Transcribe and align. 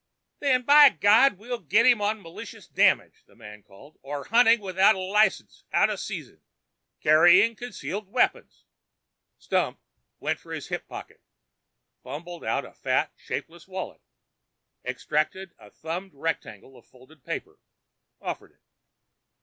"Then, 0.39 0.63
by 0.63 0.89
God, 0.89 1.37
we'll 1.37 1.59
get 1.59 1.85
him 1.85 1.99
for 1.99 2.15
malicious 2.15 2.67
damage," 2.67 3.23
a 3.27 3.35
man 3.35 3.61
called. 3.61 3.99
"Or 4.01 4.23
hunting 4.23 4.59
without 4.59 4.95
a 4.95 4.97
license 4.97 5.63
out 5.71 5.91
of 5.91 5.99
season!"" 5.99 6.41
carrying 7.03 7.55
concealed 7.55 8.07
weapons!" 8.09 8.65
Stump 9.37 9.79
went 10.19 10.39
for 10.39 10.53
his 10.53 10.69
hip 10.69 10.87
pocket, 10.87 11.21
fumbled 12.01 12.43
out 12.43 12.65
a 12.65 12.73
fat, 12.73 13.11
shapeless 13.15 13.67
wallet, 13.67 14.01
extracted 14.83 15.53
a 15.59 15.69
thumbed 15.69 16.15
rectangle 16.15 16.77
of 16.77 16.87
folded 16.87 17.23
paper, 17.23 17.59
offered 18.19 18.53
it. 18.53 18.61